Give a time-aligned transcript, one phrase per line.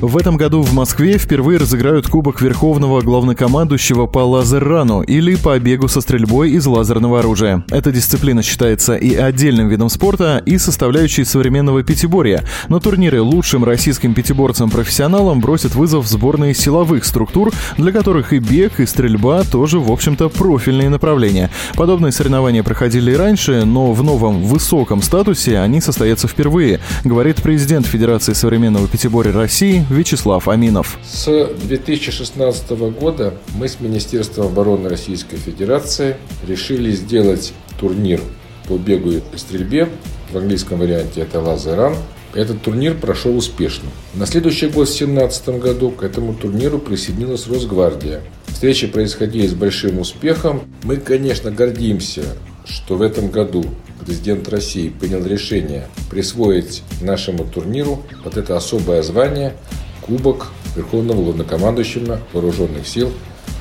[0.00, 5.88] В этом году в Москве впервые разыграют Кубок Верховного Главнокомандующего по лазеррану или по бегу
[5.88, 7.64] со стрельбой из лазерного оружия.
[7.70, 12.44] Эта дисциплина считается и отдельным видом спорта, и составляющей современного пятиборья.
[12.68, 18.86] На турнире лучшим российским пятиборцам-профессионалам бросят вызов сборные силовых структур, для которых и бег, и
[18.86, 21.50] стрельба тоже, в общем-то, профильные направления.
[21.76, 27.86] Подобные соревнования проходили и раньше, но в новом высоком статусе они состоятся впервые, говорит президент
[27.86, 30.98] Федерации современного пятиборья России Вячеслав Аминов.
[31.04, 31.26] С
[31.66, 36.16] 2016 года мы с Министерством обороны Российской Федерации
[36.46, 38.20] решили сделать турнир
[38.66, 39.88] по бегу и стрельбе.
[40.32, 41.96] В английском варианте это лазеран.
[42.34, 43.88] Этот турнир прошел успешно.
[44.14, 48.22] На следующий год, в 2017 году, к этому турниру присоединилась Росгвардия.
[48.48, 50.62] Встречи происходили с большим успехом.
[50.82, 52.24] Мы, конечно, гордимся,
[52.64, 53.64] что в этом году
[54.00, 59.54] президент России принял решение присвоить нашему турниру вот это особое звание
[60.02, 63.12] Кубок Верховного Главнокомандующего Вооруженных сил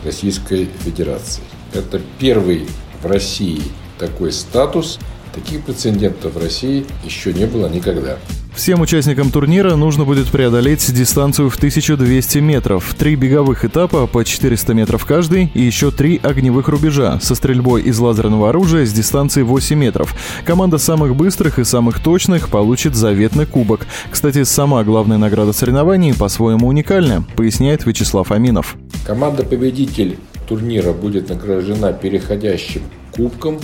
[0.04, 1.44] Российской Федерации.
[1.73, 2.68] Это первый
[3.02, 3.62] в России
[3.98, 5.00] такой статус.
[5.34, 8.17] Таких прецедентов в России еще не было никогда.
[8.56, 14.76] Всем участникам турнира нужно будет преодолеть дистанцию в 1200 метров, три беговых этапа по 400
[14.76, 19.76] метров каждый и еще три огневых рубежа со стрельбой из лазерного оружия с дистанции 8
[19.76, 20.16] метров.
[20.45, 23.88] Команда самых быстрых и самых точных получит заветный кубок.
[24.12, 28.78] Кстати, сама главная награда соревнований по-своему уникальна, поясняет Вячеслав Аминов.
[29.06, 33.60] Команда-победитель турнира будет награждена переходящим кубком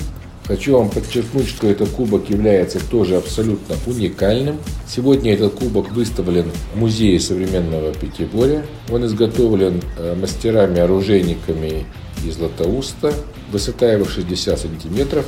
[0.50, 4.58] Хочу вам подчеркнуть, что этот кубок является тоже абсолютно уникальным.
[4.88, 8.66] Сегодня этот кубок выставлен в Музее современного Пятигорья.
[8.91, 11.86] Он изготовлен э, мастерами-оружейниками
[12.25, 13.14] из Златоуста.
[13.52, 15.28] Высота его 60 сантиметров,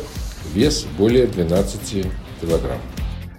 [0.56, 2.04] вес более 12
[2.42, 2.82] килограмм.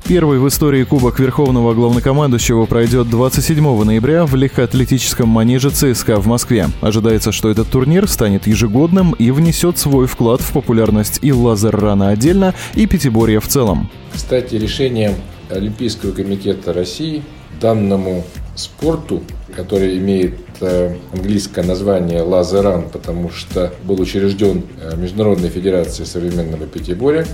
[0.04, 6.66] Первый в истории Кубок Верховного Главнокомандующего пройдет 27 ноября в легкоатлетическом манеже ЦСКА в Москве.
[6.80, 12.52] Ожидается, что этот турнир станет ежегодным и внесет свой вклад в популярность и лазер-рана отдельно,
[12.74, 13.90] и пятиборья в целом.
[14.12, 15.14] Кстати, решением
[15.50, 17.22] Олимпийского комитета России
[17.60, 18.24] данному
[18.56, 19.22] спорту,
[19.54, 27.24] который имеет э, английское название лазеран, потому что был учрежден э, Международной Федерацией современного пятиборья,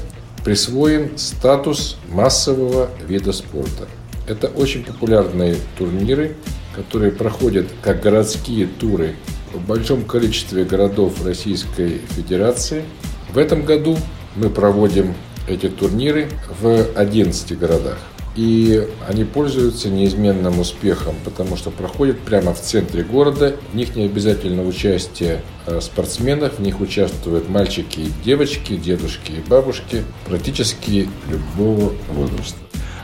[0.49, 3.87] присвоен статус массового вида спорта.
[4.27, 6.37] Это очень популярные турниры,
[6.75, 9.15] которые проходят как городские туры
[9.53, 12.85] в большом количестве городов Российской Федерации.
[13.31, 13.99] В этом году
[14.37, 15.13] мы проводим
[15.47, 16.31] эти турниры
[16.63, 17.99] в 11 городах.
[18.37, 23.57] И они пользуются неизменным успехом, потому что проходят прямо в центре города.
[23.73, 29.49] В них не обязательно участие э, спортсменов, в них участвуют мальчики и девочки, дедушки и
[29.49, 32.59] бабушки, практически любого возраста.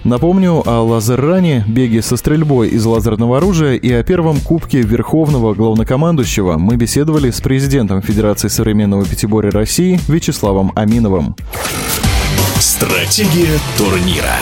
[0.05, 6.59] Напомню о лазерране, беге со стрельбой из лазерного оружия и о первом кубке Верховного Главнокомандующего
[6.59, 11.35] мы беседовали с президентом Федерации современного пятиборья России Вячеславом Аминовым.
[12.61, 14.37] Стратегия турнира.